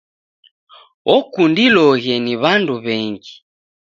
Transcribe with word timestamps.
Okundiloghe 1.15 2.15
ni 2.23 2.33
w'andu 2.41 2.73
w'engi. 2.83 3.33